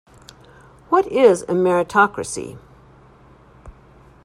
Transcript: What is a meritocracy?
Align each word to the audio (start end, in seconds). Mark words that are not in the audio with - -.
What 0.89 1.05
is 1.11 1.43
a 1.43 1.53
meritocracy? 1.53 2.57